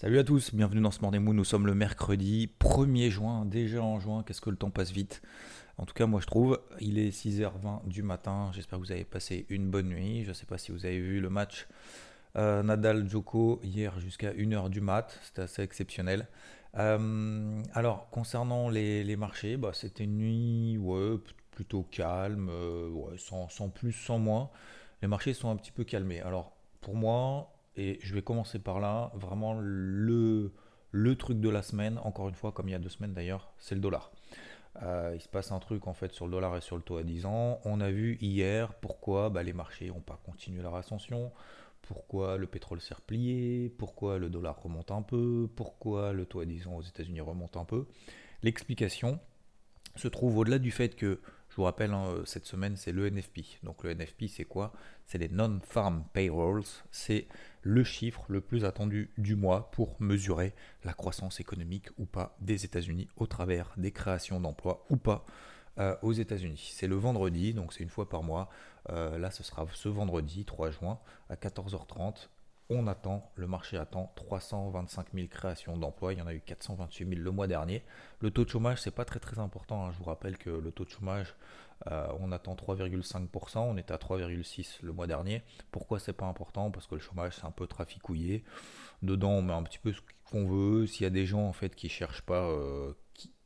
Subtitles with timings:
[0.00, 1.34] Salut à tous, bienvenue dans ce Morning Moon.
[1.34, 5.20] Nous sommes le mercredi 1er juin, déjà en juin, qu'est-ce que le temps passe vite?
[5.76, 8.50] En tout cas, moi je trouve, il est 6h20 du matin.
[8.54, 10.24] J'espère que vous avez passé une bonne nuit.
[10.24, 11.68] Je ne sais pas si vous avez vu le match
[12.36, 15.20] euh, Nadal-Joko hier jusqu'à 1h du mat.
[15.22, 16.28] C'était assez exceptionnel.
[16.78, 20.78] Euh, alors, concernant les, marchés, bah, c'était une nuit
[21.50, 22.88] plutôt calme, euh,
[23.18, 24.48] sans, plus, sans moins.
[25.02, 26.22] Les marchés sont un petit peu calmés.
[26.22, 30.52] Alors, pour moi, et je vais commencer par là, vraiment le,
[30.90, 33.52] le truc de la semaine, encore une fois, comme il y a deux semaines d'ailleurs,
[33.58, 34.12] c'est le dollar.
[34.82, 36.96] Euh, il se passe un truc en fait sur le dollar et sur le taux
[36.96, 37.60] à 10 ans.
[37.64, 41.32] On a vu hier pourquoi bah, les marchés n'ont pas continué leur ascension,
[41.82, 46.44] pourquoi le pétrole s'est replié, pourquoi le dollar remonte un peu, pourquoi le taux à
[46.44, 47.86] 10 ans aux États-Unis remonte un peu.
[48.42, 49.18] L'explication
[49.96, 53.40] se trouve au-delà du fait que je vous rappelle, hein, cette semaine, c'est le NFP.
[53.64, 54.72] Donc le NFP, c'est quoi?
[55.04, 56.62] C'est les Non-Farm Payrolls.
[56.92, 57.26] C'est
[57.62, 62.64] le chiffre le plus attendu du mois pour mesurer la croissance économique ou pas des
[62.64, 65.26] États-Unis au travers des créations d'emplois ou pas
[65.78, 66.72] euh, aux États-Unis.
[66.74, 68.48] C'est le vendredi, donc c'est une fois par mois.
[68.90, 72.28] Euh, là, ce sera ce vendredi 3 juin à 14h30
[72.70, 76.12] on attend, le marché attend 325 000 créations d'emplois.
[76.12, 77.82] Il y en a eu 428 000 le mois dernier.
[78.20, 79.84] Le taux de chômage, c'est pas très très important.
[79.84, 79.90] Hein.
[79.92, 81.34] Je vous rappelle que le taux de chômage,
[81.90, 83.58] euh, on attend 3,5%.
[83.58, 85.42] On était à 3,6% le mois dernier.
[85.72, 86.70] Pourquoi c'est pas important?
[86.70, 88.44] Parce que le chômage, c'est un peu traficouillé.
[89.02, 90.86] Dedans, on met un petit peu ce qu'on veut.
[90.86, 92.92] S'il y a des gens en fait qui cherchent pas, euh,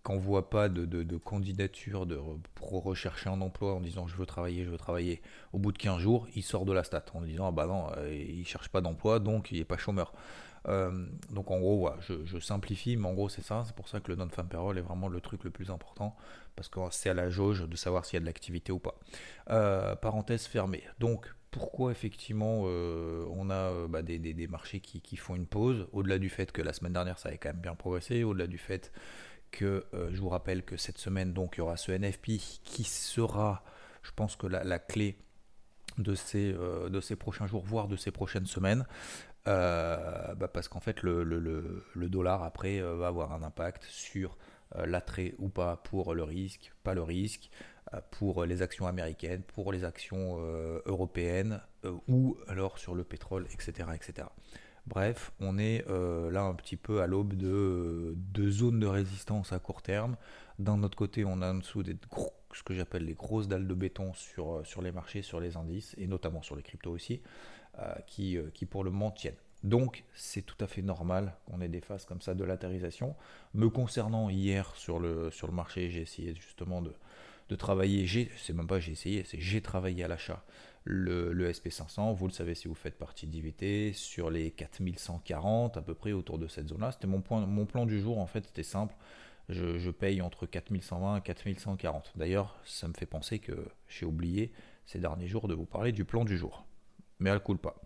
[0.05, 2.21] qu'on voit pas de, candidature de,
[2.55, 5.23] pour rechercher un emploi en disant je veux travailler, je veux travailler,
[5.55, 7.87] au bout de 15 jours, il sort de la stat en disant ah bah non,
[7.97, 10.13] euh, il cherche pas d'emploi donc il est pas chômeur.
[10.69, 14.11] Euh, donc en gros, je, simplifie, mais en gros c'est ça, c'est pour ça que
[14.11, 16.15] le non-farm est vraiment le truc le plus important,
[16.55, 18.97] parce que c'est à la jauge de savoir s'il y a de l'activité ou pas.
[19.51, 20.85] Euh, parenthèse fermée.
[20.99, 26.29] Donc pourquoi effectivement on a bah, des, marchés qui, qui, font une pause, au-delà du
[26.29, 28.93] fait que la semaine dernière ça avait quand même bien progressé, au-delà du fait
[29.63, 33.65] euh, je vous rappelle que cette semaine, donc, il y aura ce NFP qui sera,
[34.03, 35.19] je pense que la, clé
[35.99, 38.87] de ces, euh, de ces prochains jours, voire de ces prochaines semaines.
[39.47, 44.39] Euh, bah, parce qu'en fait, le, le, dollar, après, va avoir un impact sur
[44.75, 47.51] l'attrait ou pas pour le risque, pas le risque,
[48.11, 50.39] pour les actions américaines, pour les actions
[50.87, 51.61] européennes,
[52.09, 53.89] ou alors sur le pétrole, etc.
[53.95, 54.27] etc.
[54.87, 58.15] Bref, on est euh, là un petit peu à l'aube de,
[58.51, 60.17] zones de résistance à court terme.
[60.59, 61.97] D'un autre côté, on a en dessous des
[62.53, 65.95] ce que j'appelle les grosses dalles de béton sur, euh, les marchés, sur les indices,
[65.99, 67.23] et notamment sur les cryptos aussi,
[67.79, 69.35] euh, qui, qui pour le moment tiennent.
[69.65, 73.17] Donc c'est tout à fait normal qu'on ait des phases comme ça de latérisation.
[73.55, 76.93] Me concernant hier sur le, sur le marché, j'ai essayé justement de,
[77.49, 80.45] de travailler, c'est même pas j'ai essayé, c'est j'ai travaillé à l'achat
[80.85, 85.95] le, SP500, vous le savez si vous faites partie d'IVT, sur les 4140 à peu
[85.95, 86.93] près autour de cette zone-là.
[86.93, 88.95] C'était mon, mon plan du jour en fait, c'était simple.
[89.49, 92.13] Je, paye entre 4120 et 4140.
[92.17, 94.53] D'ailleurs, ça me fait penser que j'ai oublié
[94.87, 96.65] ces derniers jours de vous parler du plan du jour.
[97.19, 97.77] Mais elle coule pas.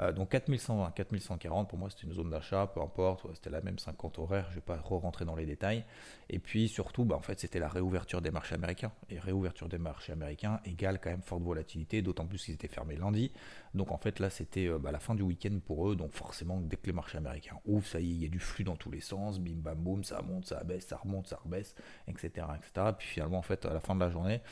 [0.00, 3.78] Euh, donc 4120, 4140, pour moi c'était une zone d'achat, peu importe, c'était la même
[3.78, 5.84] 50 horaires, je ne vais pas re-rentrer dans les détails.
[6.28, 8.92] Et puis surtout, bah, en fait c'était la réouverture des marchés américains.
[9.08, 12.96] Et réouverture des marchés américains égale quand même forte volatilité, d'autant plus qu'ils étaient fermés
[12.96, 13.32] lundi.
[13.74, 16.60] Donc en fait là c'était euh, bah, la fin du week-end pour eux, donc forcément
[16.60, 18.76] dès que les marchés américains ouvrent, ça y est, il y a du flux dans
[18.76, 21.74] tous les sens, bim bam boum, ça monte, ça baisse, ça remonte, ça rebaisse,
[22.08, 22.46] etc.
[22.56, 22.92] etc.
[22.98, 24.42] Puis finalement en fait à la fin de la journée,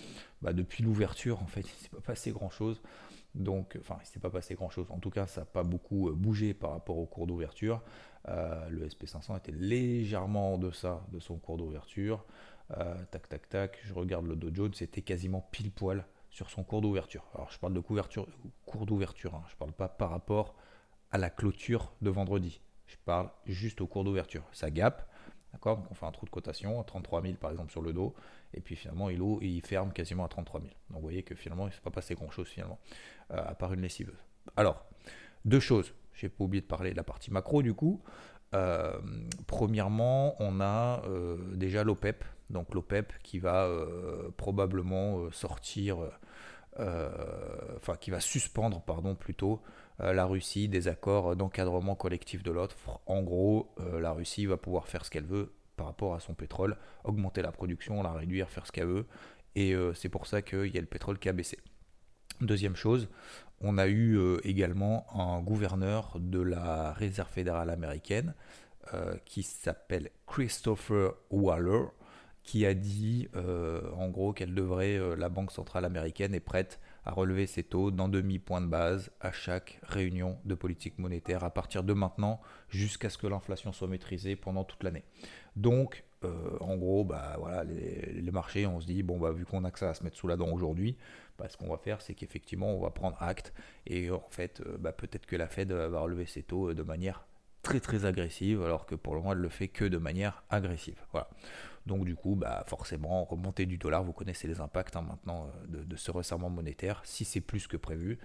[0.41, 2.81] bah, depuis l'ouverture en fait il ne s'est pas passé grand-chose.
[3.35, 4.87] Donc, enfin, il ne s'est pas passé grand-chose.
[4.91, 7.83] En tout cas, ça n'a pas beaucoup euh, bougé par rapport au cours d'ouverture.
[8.29, 12.25] Euh, le SP500 était légèrement en deçà de son cours d'ouverture.
[12.79, 13.81] Euh, tac, tac, tac.
[13.85, 17.25] Je regarde le Dow Jones, c'était quasiment pile poil sur son cours d'ouverture.
[17.35, 18.27] Alors, je parle de couverture,
[18.67, 19.35] cours d'ouverture.
[19.35, 19.43] Hein.
[19.49, 20.55] Je ne parle pas par rapport
[21.11, 22.61] à la clôture de vendredi.
[22.87, 24.45] Je parle juste au cours d'ouverture.
[24.53, 25.09] Ça gap,
[25.55, 25.77] D'accord?
[25.77, 28.13] Donc on fait un trou de cotation à 33 000 par exemple sur le dos,
[28.55, 30.73] et puis finalement il, il ferme quasiment à 33 000.
[30.91, 32.79] Donc vous voyez que finalement il ne s'est pas passé grand chose finalement,
[33.31, 34.19] euh, à part une lessiveuse.
[34.57, 34.85] Alors,
[35.45, 38.03] deux choses, j'ai pas oublié de parler de la partie macro du coup.
[38.55, 39.01] Euh,
[39.47, 43.69] premièrement, on a euh, déjà l'OPEP, donc l'OPEP qui va
[44.37, 45.99] probablement sortir,
[46.79, 49.63] enfin qui va suspendre, pardon, plutôt
[49.99, 53.01] la Russie des accords d'encadrement collectif de l'offre.
[53.07, 56.77] En gros, la Russie va pouvoir faire ce qu'elle veut par rapport à son pétrole,
[57.05, 59.07] augmenter la production, la réduire, faire ce qu'elle veut.
[59.57, 61.59] Et c'est pour ça qu'il y a le pétrole qui a baissé.
[62.41, 63.09] Deuxième chose,
[63.61, 68.35] on a eu également un gouverneur de la Réserve fédérale américaine
[69.25, 71.85] qui s'appelle Christopher Waller,
[72.45, 76.79] qui a dit euh, en gros qu'elle devrait, euh, la Banque centrale américaine est prête
[77.05, 81.51] à relever ses taux d'un demi-point de base à chaque réunion de politique monétaire à
[81.51, 85.05] partir de maintenant jusqu'à ce que l'inflation soit maîtrisée pendant toute l'année.
[85.57, 89.65] Donc, euh, en gros, bah, voilà, les, marchés, on se dit, bon, bah, vu qu'on
[89.65, 90.97] a que ça à se mettre sous la dent aujourd'hui,
[91.39, 93.53] bah, ce qu'on va faire, c'est qu'effectivement, on va prendre acte
[93.87, 97.27] et en fait, bah, peut-être que la Fed va relever ses taux de manière
[97.65, 101.01] très très agressive, alors que pour le moment, elle le fait que de manière agressive.
[101.11, 101.29] Voilà.
[101.87, 105.85] Donc du coup, bah, forcément, remontée du dollar, vous connaissez les impacts hein, maintenant euh,
[105.85, 107.01] de, ce resserrement monétaire.
[107.05, 108.19] Si c'est plus que prévu,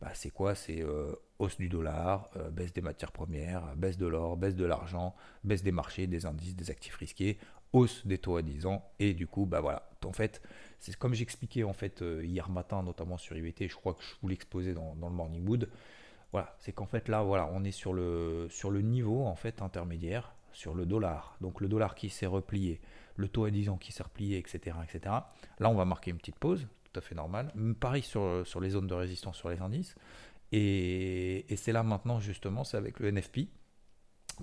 [0.00, 0.54] bah, c'est quoi?
[0.54, 4.64] C'est euh, hausse du dollar, euh, baisse des matières premières, baisse de l'or, baisse de
[4.64, 5.14] l'argent,
[5.44, 7.38] baisse des marchés, des indices, des actifs risqués,
[7.72, 8.90] hausse des taux à 10 ans.
[8.98, 9.88] Et du coup, bah voilà.
[10.04, 10.42] En fait,
[10.78, 14.28] c'est comme j'expliquais en fait hier matin, notamment sur IVT, je crois que je vous
[14.28, 15.68] l'exposais dans, dans, le Morning Wood.
[16.32, 19.62] Voilà, c'est qu'en fait là, voilà, on est sur le, sur le niveau en fait
[19.62, 21.36] intermédiaire sur le dollar.
[21.40, 22.80] Donc le dollar qui s'est replié,
[23.16, 25.14] le taux à 10 ans qui s'est replié, etc., etc.
[25.58, 27.52] Là, on va marquer une petite pause, tout à fait normal.
[27.78, 29.94] Pareil sur, sur les zones de résistance sur les indices.
[30.52, 33.48] Et, c'est là maintenant, justement, c'est avec le NFP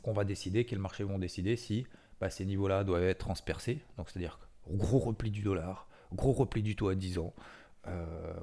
[0.04, 1.86] qu'on va décider, quels marchés vont décider si
[2.20, 3.82] bah, ces niveaux-là doivent être transpercés.
[3.98, 4.40] Donc, c'est-à-dire
[4.70, 7.34] gros repli du dollar, gros repli du taux à 10 ans,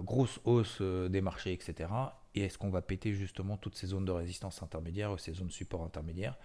[0.02, 1.88] grosse hausse euh, des marchés, etc.
[2.34, 5.52] Et est-ce qu'on va péter justement toutes ces zones de résistance intermédiaires, ces zones de
[5.52, 6.36] support intermédiaires?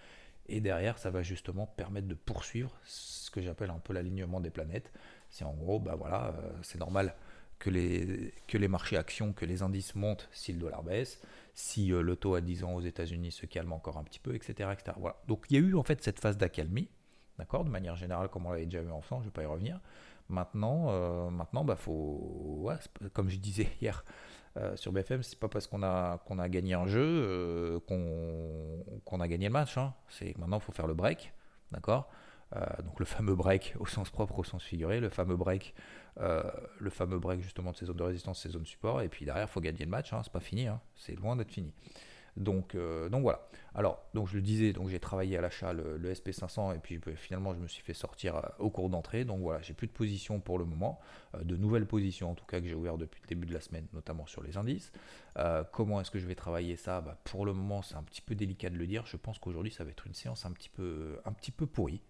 [0.48, 4.50] Et derrière, ça va justement permettre de poursuivre ce que j'appelle un peu l'alignement des
[4.50, 4.92] planètes.
[5.30, 7.14] C'est en gros, bah voilà, euh, c'est normal
[7.58, 11.20] que les, marchés actions, que les indices montent si le dollar baisse,
[11.54, 14.34] si euh, le taux à 10 ans aux États-Unis se calme encore un petit peu,
[14.34, 14.70] etc.
[15.26, 16.88] Donc il y a eu en fait cette phase d'accalmie,
[17.38, 19.46] d'accord, de manière générale, comme on l'avait déjà vu ensemble, je ne vais pas y
[19.46, 19.80] revenir.
[20.28, 21.30] Maintenant, euh,
[21.64, 22.68] bah, faut,
[23.12, 24.04] comme je disais hier,
[24.56, 29.28] euh, sur BFM, c'est pas parce qu'on a, a gagné un jeu euh, qu'on, a
[29.28, 29.76] gagné le match.
[29.76, 29.92] Hein.
[30.08, 31.32] C'est maintenant, il faut faire le break,
[31.72, 32.08] d'accord?
[32.54, 35.74] Euh, Donc le fameux break au sens propre, au sens figuré, le fameux break,
[36.18, 39.26] le fameux break justement de ces zones de résistance, ces zones de support, et puis
[39.26, 40.12] derrière, il faut gagner le match.
[40.12, 40.22] Hein.
[40.24, 40.80] C'est pas fini, hein.
[40.94, 41.72] c'est loin d'être fini.
[42.36, 43.46] Donc, euh, donc voilà.
[43.74, 47.12] Alors, donc je le disais, donc j'ai travaillé à l'achat le, SP500 et puis bah,
[47.14, 49.24] finalement je me suis fait sortir euh, au cours d'entrée.
[49.24, 50.98] Donc voilà, j'ai plus de position pour le moment,
[51.34, 53.60] euh, de nouvelles positions en tout cas que j'ai ouvert depuis le début de la
[53.60, 54.92] semaine, notamment sur les indices.
[55.72, 57.00] comment est-ce que je vais travailler ça?
[57.00, 59.06] Bah, Pour le moment, c'est un petit peu délicat de le dire.
[59.06, 62.02] Je pense qu'aujourd'hui ça va être une séance un petit peu, un petit peu pourrie.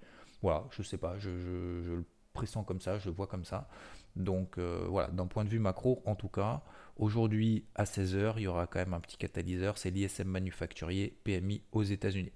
[0.43, 1.31] Voilà, je sais pas, je,
[1.82, 3.69] je le pressens comme ça, je le vois comme ça.
[4.16, 6.62] Donc voilà, d'un point de vue macro, en tout cas,
[6.98, 11.62] Aujourd'hui, à 16h, il y aura quand même un petit catalyseur, c'est l'ISM manufacturier PMI
[11.72, 12.32] aux États-Unis.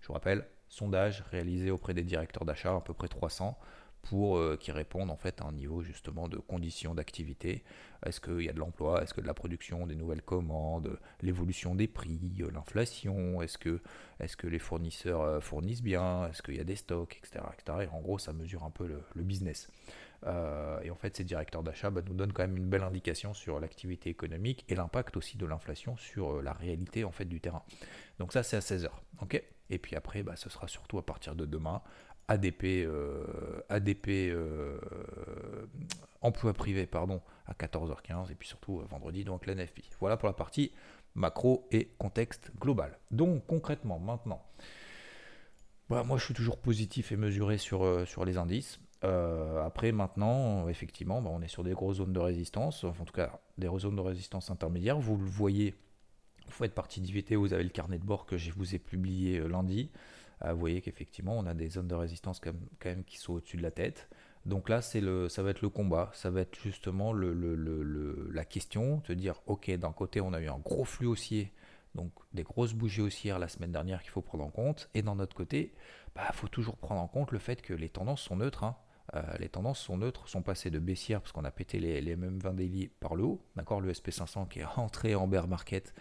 [0.00, 3.58] Je vous rappelle, sondage réalisé auprès des directeurs d'achat, à peu près 300,
[4.02, 7.64] pour euh, qui répondent en fait à un niveau justement de conditions d'activité.
[8.06, 9.02] Est-ce qu'il y a de l'emploi?
[9.02, 13.42] Est-ce que de la production, des nouvelles commandes, l'évolution des prix, euh, l'inflation?
[13.42, 13.80] Est-ce que,
[14.20, 16.26] est que les fournisseurs euh, fournissent bien?
[16.28, 17.86] Est-ce qu'il y a des stocks, etc., etc.
[17.90, 19.68] Et en gros, ça mesure un peu le business.
[20.82, 23.60] Et en fait, ces directeurs d'achat bah, nous donnent quand même une belle indication sur
[23.60, 27.62] l'activité économique et l'impact aussi de l'inflation sur la réalité en fait du terrain.
[28.18, 28.88] Donc ça, c'est à 16h.
[29.22, 29.40] ok?
[29.70, 31.82] Et puis après, bah, ce sera surtout à partir de demain.
[32.28, 34.34] ADP, euh, ADP
[36.20, 39.82] emploi privé pardon, à 14h15 et puis surtout vendredi donc l'NFP.
[40.00, 40.72] Voilà pour la partie
[41.14, 42.98] macro et contexte global.
[43.10, 44.42] Donc concrètement maintenant,
[45.88, 48.78] bah, moi je suis toujours positif et mesuré sur, sur les indices.
[49.04, 53.12] Euh, après, maintenant, effectivement, bah, on est sur des grosses zones de résistance, en tout
[53.12, 54.98] cas des zones de résistance intermédiaires.
[54.98, 55.74] Vous le voyez,
[56.46, 59.38] vous faites partie d'IVT, vous avez le carnet de bord que je vous ai publié
[59.38, 59.90] euh, lundi.
[60.44, 62.52] Vous voyez qu'effectivement, on a des zones de résistance quand
[62.84, 64.08] même, qui sont au-dessus de la tête.
[64.46, 68.44] Donc là, c'est le, ça va être le combat, ça va être justement le, la
[68.44, 71.52] question de dire, ok, d'un côté, on a eu un gros flux haussier,
[71.94, 75.18] donc des grosses bougies haussières la semaine dernière qu'il faut prendre en compte, et d'un
[75.18, 78.36] autre côté, il bah, faut toujours prendre en compte le fait que les tendances sont
[78.36, 78.64] neutres.
[78.64, 78.76] Hein.
[79.14, 82.14] Euh, les tendances sont neutres, sont passées de baissière parce qu'on a pété les, les
[82.14, 85.94] mêmes 20 daily par le haut, d'accord, le SP500 qui est rentré en bear market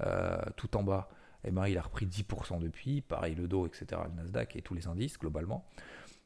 [0.00, 1.08] euh, tout en bas,
[1.44, 4.74] eh ben, il a repris 10% depuis, pareil le Dow, etc., le Nasdaq et tous
[4.74, 5.64] les indices globalement,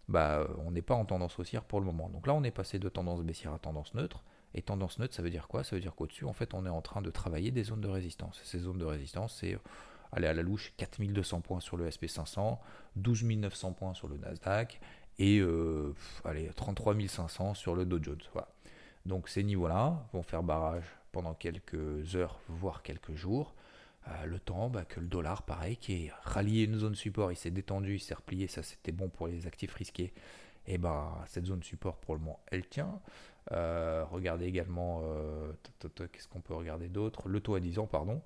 [0.08, 2.08] bah, on n'est pas en tendance haussière pour le moment.
[2.08, 4.24] Donc là, on est passé de tendance baissière à tendance neutre.
[4.54, 5.62] Et tendance neutre, ça veut dire quoi?
[5.62, 7.88] Ça veut dire qu'au-dessus, en fait, on est en train de travailler des zones de
[7.88, 8.40] résistance.
[8.44, 9.58] Ces zones de résistance, c'est
[10.12, 12.58] aller à la louche 4200 points sur le SP500,
[12.96, 14.80] 12 900 points sur le Nasdaq
[15.18, 15.94] et euh,
[16.24, 18.22] allez, 33 500 sur le Dow Jones.
[19.04, 23.54] Donc ces niveaux-là vont faire barrage pendant quelques heures, voire quelques jours.
[24.08, 27.36] Euh, le temps bah, que le dollar, pareil, qui est rallié une zone support, il
[27.36, 30.12] s'est détendu, il s'est replié, ça c'était bon pour les actifs risqués.
[30.66, 33.00] Et ben cette zone support pour le moment, elle tient.
[33.52, 35.52] Euh, regardez également, euh,
[36.12, 37.28] qu'est-ce qu'on peut regarder d'autre?
[37.28, 38.22] Le taux à 10 ans, pardon.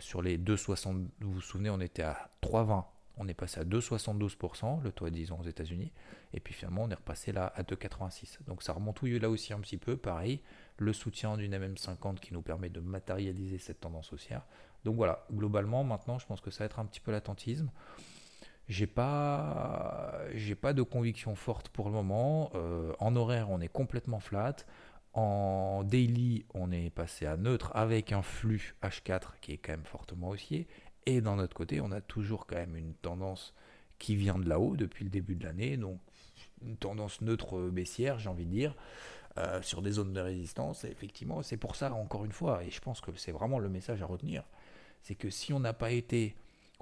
[0.00, 2.84] sur les 2,60, vous vous souvenez, on était à 3,20.
[3.18, 5.92] On est passé à 2,72%, le taux à 10 ans aux États-Unis.
[6.34, 8.38] Et puis finalement, on est repassé là à 2,86.
[8.46, 9.96] Donc ça remonte là aussi un petit peu.
[9.96, 10.40] Pareil,
[10.78, 14.46] le soutien d'une MM50 qui nous permet de matérialiser cette tendance haussière.
[14.86, 17.72] Donc voilà, globalement, maintenant, je pense que ça va être un petit peu l'attentisme.
[18.68, 20.20] J'ai pas,
[20.62, 22.52] pas de conviction forte pour le moment.
[22.54, 24.54] Euh, en horaire, on est complètement flat.
[25.12, 29.84] En daily, on est passé à neutre avec un flux H4 qui est quand même
[29.84, 30.68] fortement haussier.
[31.04, 33.54] Et d'un autre côté, on a toujours quand même une tendance
[33.98, 35.76] qui vient de là-haut depuis le début de l'année.
[35.76, 35.98] Donc
[36.62, 38.76] une tendance neutre baissière, j'ai envie de dire.
[39.38, 40.84] Euh, sur des zones de résistance.
[40.84, 44.00] Effectivement, c'est pour ça, encore une fois, et je pense que c'est vraiment le message
[44.00, 44.42] à retenir,
[45.02, 46.36] c'est que si on n'a pas été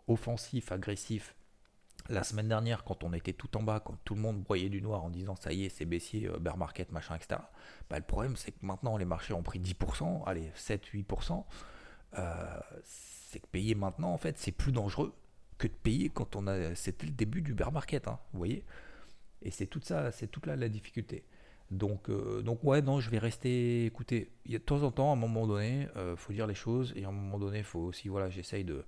[0.08, 1.34] offensif, agressif,
[2.08, 4.82] la semaine dernière, quand on était tout en bas, quand tout le monde broyait du
[4.82, 7.40] noir en disant ça y est, c'est baissier, euh, bear market, machin, etc.,
[7.88, 11.44] bah, le problème c'est que maintenant les marchés ont pris 10%, allez, 7-8%.
[12.18, 15.12] Euh, c'est que payer maintenant, en fait, c'est plus dangereux
[15.58, 16.74] que de payer quand on a.
[16.76, 18.64] C'était le début du bear market, hein, vous voyez
[19.42, 21.24] Et c'est tout ça, c'est toute là la difficulté.
[21.70, 23.86] Donc, euh, donc ouais, non, je vais rester.
[23.86, 26.54] Écoutez, y a de temps en temps, à un moment donné, euh, faut dire les
[26.54, 28.84] choses, et à un moment donné, faut aussi, voilà, j'essaye de,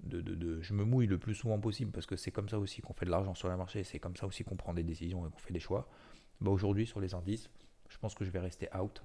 [0.00, 2.80] de, de, Je me mouille le plus souvent possible, parce que c'est comme ça aussi
[2.80, 5.26] qu'on fait de l'argent sur le marché, c'est comme ça aussi qu'on prend des décisions
[5.26, 5.88] et qu'on fait des choix.
[6.40, 7.50] Bah, Aujourd'hui, sur les indices,
[7.88, 9.02] je pense que je vais rester out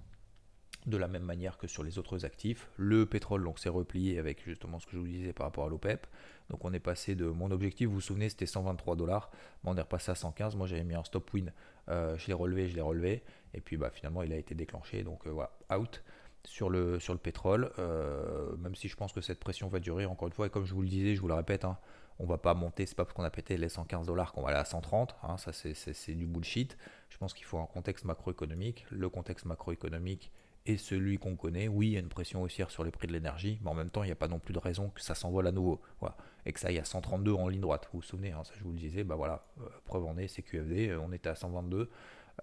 [0.86, 2.70] de la même manière que sur les autres actifs.
[2.78, 5.70] Le pétrole donc s'est replié avec justement ce que je vous disais par rapport à
[5.70, 6.08] l'OPEP.
[6.50, 9.32] Donc on est passé de mon objectif, vous vous souvenez, c'était 123 dollars,
[9.64, 10.56] on est repassé à 115.
[10.56, 11.52] Moi j'avais mis un stop win,
[11.90, 13.24] euh, je l'ai relevé, je l'ai relevé,
[13.54, 15.04] et puis bah, finalement il a été déclenché.
[15.04, 16.04] Donc euh, voilà, out
[16.44, 20.06] sur le, sur le pétrole, euh, même si je pense que cette pression va durer
[20.06, 21.78] encore une fois, et comme je vous le disais, je vous le répète, hein,
[22.20, 24.50] on va pas monter, c'est pas parce qu'on a pété les 115 dollars qu'on va
[24.50, 26.78] aller à 130, hein, ça c'est du bullshit.
[27.10, 28.86] Je pense qu'il faut un contexte macroéconomique.
[28.90, 30.32] Le contexte macroéconomique,
[30.66, 33.14] et celui qu'on connaît, oui, il y a une pression haussière sur les prix de
[33.14, 35.16] l'énergie, mais en même temps, il n'y a pas non plus de raison que ça
[35.16, 35.82] s'envole à nouveau.
[36.00, 36.16] Voilà.
[36.46, 37.90] Et que ça aille à 132 en ligne droite.
[37.92, 40.28] Vous vous souvenez, hein, ça je vous le disais, bah voilà, euh, preuve en est,
[40.28, 41.90] c'est QFD, euh, on était à 122.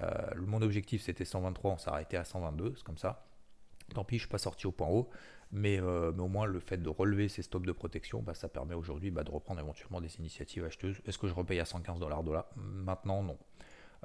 [0.00, 0.06] Euh,
[0.36, 3.24] mon objectif c'était 123, on s'est arrêté à 122, c'est comme ça.
[3.94, 5.08] Tant pis, je ne suis pas sorti au point haut,
[5.50, 9.10] mais, au moins le fait de relever ces stops de protection, bah, ça permet aujourd'hui
[9.10, 11.00] bah, de reprendre éventuellement des initiatives acheteuses.
[11.06, 12.50] Est-ce que je repaye à 115 dollars de là?
[12.56, 13.38] Maintenant, non.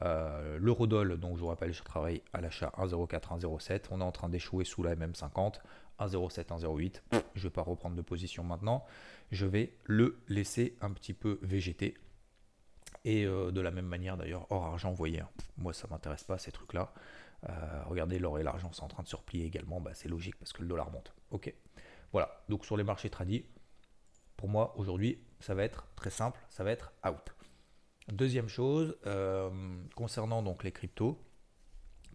[0.02, 3.84] Euh, L'eurodoll, donc je vous rappelle, je travaille à l'achat 1,04, 1,07.
[3.92, 5.56] On est en train d'échouer sous la MM50,
[6.00, 7.02] 1,07, 1,08.
[7.12, 8.86] Je ne vais pas reprendre de position maintenant.
[9.32, 11.98] Je vais le laisser un petit peu végéter.
[13.06, 16.24] Et euh, de la même manière d'ailleurs, hors argent, vous voyez, hein, moi ça m'intéresse
[16.24, 16.94] pas ces trucs-là.
[17.50, 20.38] Euh, regardez, l'or et l'argent sont en train de se replier également, bah, c'est logique
[20.38, 21.14] parce que le dollar monte.
[21.32, 21.54] Ok.
[22.12, 23.46] Voilà, donc sur les marchés tradis,
[24.38, 27.36] pour moi aujourd'hui, ça va être très simple, ça va être out.
[28.12, 29.50] Deuxième chose, euh,
[29.96, 31.18] concernant donc les cryptos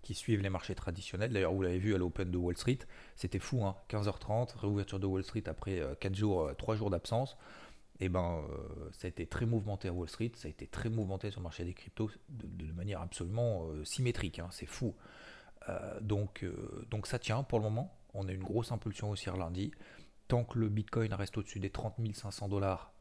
[0.03, 2.79] qui suivent les marchés traditionnels, d'ailleurs vous l'avez vu à l'Open de Wall Street,
[3.17, 4.47] c'était fou, 15h30, hein.
[4.61, 7.37] réouverture de Wall Street après 4 euh, jours, 3 euh, jours d'absence,
[8.01, 8.45] et eh ben
[8.93, 11.45] ça a été très mouvementé à Wall Street, ça a été très mouvementé sur le
[11.45, 14.49] marché des cryptos de, manière absolument symétrique, hein.
[14.53, 14.95] c'est fou.
[16.01, 16.47] donc,
[16.91, 19.73] donc ça tient pour le moment, on a une grosse impulsion haussière lundi,
[20.29, 22.93] tant que le Bitcoin reste au-dessus des 30 500 dollars,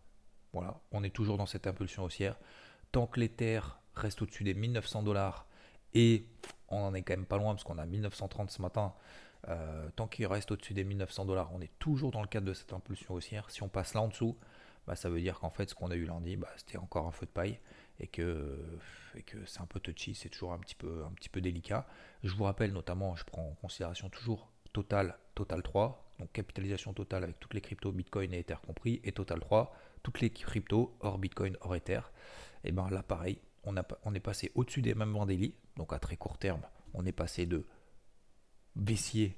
[0.52, 2.40] voilà, on est toujours dans cette impulsion haussière
[2.92, 3.62] tant que l'Ether
[3.96, 5.48] reste au-dessus des 1900 dollars,
[5.94, 6.28] et
[6.70, 8.94] on en est quand même pas loin parce qu'on a 1930 ce matin,
[9.48, 12.54] euh, tant qu'il reste au-dessus des 1900 dollars, on est toujours dans le cadre de
[12.54, 13.50] cette impulsion haussière.
[13.50, 14.38] Si on passe là en dessous,
[14.86, 17.12] bah, ça veut dire qu'en fait ce qu'on a eu lundi, bah, c'était encore un
[17.12, 17.60] feu de paille
[18.00, 18.60] et que,
[19.26, 21.88] que c'est un peu touchy, c'est toujours un petit, peu, un petit peu délicat.
[22.24, 27.24] Je vous rappelle notamment, je prends en considération toujours Total, Total 3, donc capitalisation totale
[27.24, 31.18] avec toutes les cryptos, Bitcoin et Ether compris, et Total 3, toutes les cryptos hors
[31.18, 32.02] Bitcoin, hors Ether
[32.64, 33.76] et eh bien là pareil, on,
[34.14, 36.62] est passé au-dessus des mêmes délits, donc à très court terme,
[36.94, 37.66] on est passé de
[38.76, 39.38] baissier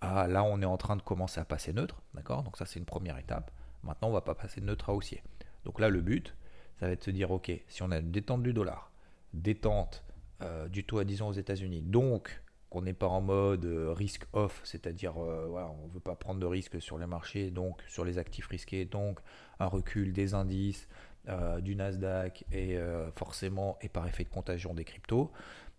[0.00, 2.42] à là on est en train de commencer à passer neutre, d'accord?
[2.42, 3.50] Donc ça c'est une première étape.
[3.82, 5.22] Maintenant on va pas passer de neutre à haussier.
[5.64, 6.34] Donc là le but,
[6.78, 8.92] ça va être de se dire ok, si on a une détente du dollar,
[9.32, 10.04] détente
[10.42, 13.92] euh, du taux à 10 ans aux États-Unis, donc qu'on n'est pas en mode euh,
[13.92, 17.80] risk off, c'est-à-dire euh, on ne veut pas prendre de risques sur les marchés, donc
[17.88, 19.20] sur les actifs risqués, donc
[19.60, 20.88] un recul des indices,
[21.28, 25.32] euh, du Nasdaq et euh, forcément et par effet de contagion des cryptos,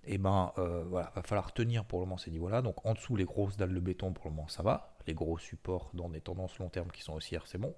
[0.04, 2.62] et eh ben euh, voilà, va falloir tenir pour le moment ces niveaux-là.
[2.62, 5.38] Donc en dessous les grosses dalles de béton pour le moment ça va, les gros
[5.38, 7.76] supports dans des tendances long terme qui sont haussières c'est bon.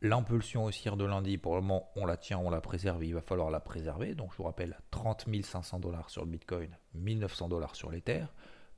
[0.00, 3.20] L'impulsion haussière de lundi, pour le moment, on la tient, on la préserve, il va
[3.20, 4.14] falloir la préserver.
[4.14, 8.26] Donc, je vous rappelle, 30 500 dollars sur le Bitcoin, 1900 dollars sur l'Ether.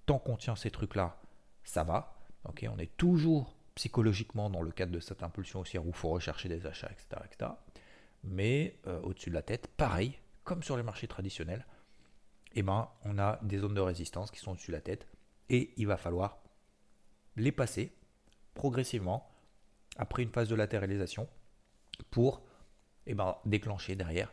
[0.06, 1.18] Tant qu'on tient ces trucs-là,
[1.62, 2.14] ça va.
[2.48, 6.08] Ok, on est toujours psychologiquement dans le cadre de cette impulsion haussière où il faut
[6.08, 7.22] rechercher des achats, etc.
[7.24, 7.50] etc.
[8.22, 11.66] Mais euh, au-dessus de la tête, pareil, comme sur les marchés traditionnels,
[12.52, 15.06] eh ben, on a des zones de résistance qui sont au-dessus de la tête
[15.48, 16.38] et il va falloir
[17.36, 17.92] les passer
[18.54, 19.30] progressivement
[19.96, 21.28] après une phase de latéralisation
[22.10, 22.42] pour
[23.06, 24.32] eh ben, déclencher derrière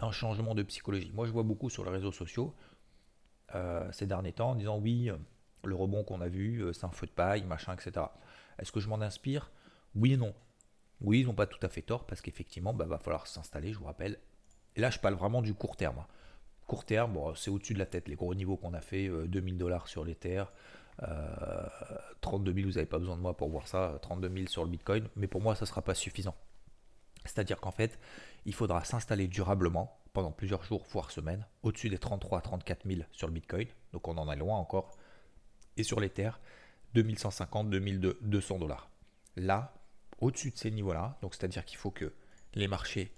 [0.00, 1.12] un changement de psychologie.
[1.14, 2.54] Moi, je vois beaucoup sur les réseaux sociaux
[3.54, 5.10] euh, ces derniers temps en disant oui,
[5.64, 8.06] le rebond qu'on a vu, euh, c'est un feu de paille, machin, etc.
[8.58, 9.50] Est-ce que je m'en inspire?
[9.94, 10.34] Oui et non.
[11.00, 13.72] Oui, ils n'ont pas tout à fait tort parce qu'effectivement, il bah, va falloir s'installer,
[13.72, 14.18] je vous rappelle.
[14.76, 16.04] Et là, je parle vraiment du court terme.
[16.66, 18.08] Court terme, c'est au-dessus de la tête.
[18.08, 20.44] Les gros niveaux qu'on a fait, 2000 euh, dollars sur l'Ether,
[22.20, 24.70] 32 000, vous n'avez pas besoin de moi pour voir ça, 32 000 sur le
[24.70, 26.34] Bitcoin, mais pour moi, ça ne sera pas suffisant.
[27.24, 27.98] C'est-à-dire qu'en fait,
[28.44, 33.02] il faudra s'installer durablement pendant plusieurs jours, voire semaines, au-dessus des 33 à 34 000
[33.12, 34.96] sur le Bitcoin, donc on en est loin encore,
[35.76, 36.30] et sur l'Ether,
[36.94, 38.88] 2150, 2200 dollars.
[39.36, 39.74] Là,
[40.24, 42.12] au-dessus de ces niveaux-là, donc c'est-à-dire qu'il faut que
[42.54, 43.12] les marchés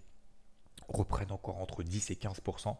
[0.88, 2.76] reprennent encore entre 10 et 15%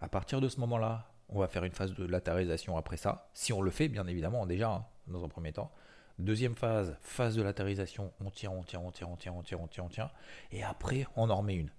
[0.00, 3.28] À partir de ce moment-là, on va faire une phase de latéralisation après ça.
[3.34, 5.70] Si on le fait, bien évidemment, déjà, hein, dans un premier temps.
[6.18, 9.58] Deuxième phase, phase de latéralisation, on tient, on tient, on tient, on tient, on tient,
[9.58, 10.10] on tient, on tient.
[10.50, 11.70] Et après, on en remet une.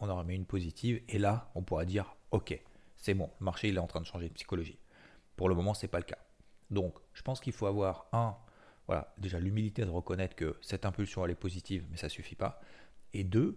[0.00, 1.02] On en remet une positive.
[1.08, 2.60] Et là, on pourra dire, ok,
[2.96, 4.78] c'est bon, le marché il est en train de changer de psychologie.
[5.36, 6.18] Pour le moment, ce n'est pas le cas.
[6.70, 8.36] Donc, je pense qu'il faut avoir un,
[8.90, 12.60] voilà, déjà l'humilité de reconnaître que cette impulsion elle est positive, mais ça suffit pas.
[13.12, 13.56] Et deux,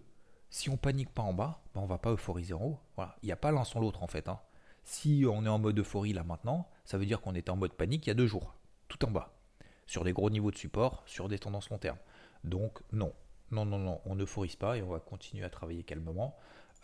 [0.51, 2.79] si on panique pas en bas, ben on va pas euphoriser en haut.
[2.97, 4.29] Voilà, il n'y a pas l'un sans l'autre en fait.
[4.29, 4.39] Hein.
[4.83, 7.73] Si on est en mode euphorie là maintenant, ça veut dire qu'on était en mode
[7.73, 8.53] panique il y a deux jours,
[8.89, 9.33] tout en bas,
[9.87, 11.97] sur des gros niveaux de support, sur des tendances long terme.
[12.43, 13.11] Donc non,
[13.49, 16.37] non, non, non, on n'euphorise pas et on va continuer à travailler calmement.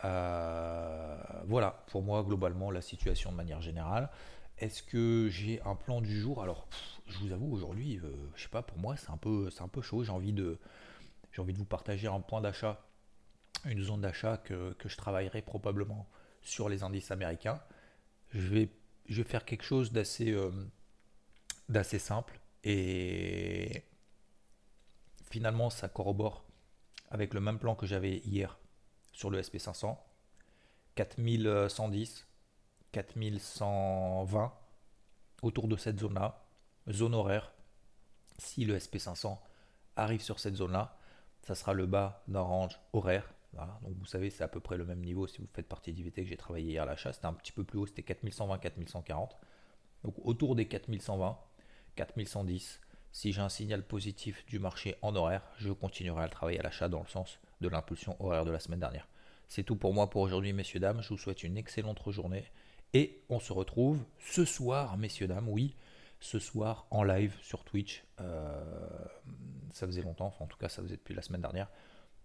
[0.04, 4.10] Euh, voilà, pour moi globalement la situation de manière générale.
[4.60, 6.42] Est-ce que j'ai un plan du jour?
[6.42, 6.68] Alors,
[7.06, 9.50] je vous avoue aujourd'hui, je euh, je sais pas, pour moi c'est un peu,
[9.80, 10.04] chaud.
[10.04, 10.58] J'ai envie de,
[11.36, 12.86] vous partager un point d'achat,
[13.64, 16.06] une zone d'achat que, je travaillerai probablement
[16.42, 17.58] sur les indices américains.
[18.32, 18.68] Je vais,
[19.08, 20.50] je vais faire quelque chose d'assez euh,
[21.70, 23.84] d'assez simple et
[25.30, 26.44] finalement ça corrobore
[27.10, 28.58] avec le même plan que j'avais hier
[29.12, 29.96] sur le SP500
[30.96, 32.26] 4110
[32.92, 34.52] 4120
[35.42, 36.44] autour de cette zone là
[36.90, 37.52] zone horaire
[38.38, 39.38] si le SP500
[39.96, 40.98] arrive sur cette zone là
[41.42, 44.84] ça sera le bas d'un range horaire donc vous savez, c'est à peu près le
[44.84, 47.12] même niveau si vous faites partie d'IVT que j'ai travaillé hier à l'achat.
[47.12, 49.36] C'était un petit peu plus haut, c'était 4120, 4140.
[50.04, 51.36] Donc autour des 4120,
[51.96, 52.80] 4110.
[53.12, 56.88] Si j'ai un signal positif du marché en horaire, je continuerai à travailler à l'achat
[56.88, 59.08] dans le sens de l'impulsion horaire de la semaine dernière.
[59.48, 61.02] C'est tout pour moi pour aujourd'hui, messieurs, dames.
[61.02, 62.44] Je vous souhaite une excellente journée.
[62.94, 65.76] Et on se retrouve ce soir, messieurs, dames, oui,
[66.20, 68.04] ce soir en live sur Twitch.
[68.20, 68.64] Euh,
[69.72, 71.68] ça faisait longtemps, enfin en tout cas ça faisait depuis la semaine dernière.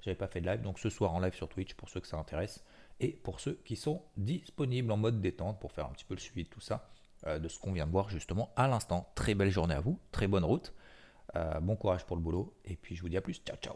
[0.02, 2.08] J'avais pas fait de live, donc ce soir en live sur Twitch pour ceux que
[2.08, 2.64] ça intéresse
[3.00, 6.20] et pour ceux qui sont disponibles en mode détente pour faire un petit peu le
[6.20, 6.90] suivi de tout ça,
[7.26, 9.12] euh, de ce qu'on vient de voir justement à l'instant.
[9.16, 10.74] Très belle journée à vous, très bonne route,
[11.36, 13.42] euh, bon courage pour le boulot et puis je vous dis à plus.
[13.46, 13.76] Ciao ciao.